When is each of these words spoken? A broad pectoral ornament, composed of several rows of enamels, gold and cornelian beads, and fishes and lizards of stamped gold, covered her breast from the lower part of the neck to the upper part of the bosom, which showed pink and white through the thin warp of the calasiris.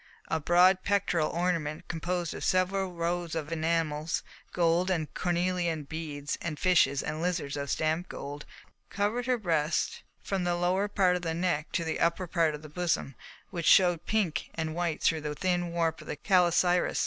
A 0.29 0.39
broad 0.39 0.81
pectoral 0.81 1.29
ornament, 1.29 1.87
composed 1.87 2.33
of 2.33 2.43
several 2.43 2.91
rows 2.93 3.35
of 3.35 3.51
enamels, 3.51 4.23
gold 4.51 4.89
and 4.89 5.13
cornelian 5.13 5.83
beads, 5.83 6.39
and 6.41 6.57
fishes 6.57 7.03
and 7.03 7.21
lizards 7.21 7.55
of 7.55 7.69
stamped 7.69 8.09
gold, 8.09 8.43
covered 8.89 9.27
her 9.27 9.37
breast 9.37 10.01
from 10.19 10.43
the 10.43 10.55
lower 10.55 10.87
part 10.87 11.15
of 11.17 11.21
the 11.21 11.35
neck 11.35 11.71
to 11.73 11.83
the 11.83 11.99
upper 11.99 12.25
part 12.25 12.55
of 12.55 12.63
the 12.63 12.67
bosom, 12.67 13.13
which 13.51 13.67
showed 13.67 14.07
pink 14.07 14.49
and 14.55 14.73
white 14.73 15.03
through 15.03 15.21
the 15.21 15.35
thin 15.35 15.71
warp 15.71 16.01
of 16.01 16.07
the 16.07 16.15
calasiris. 16.17 16.99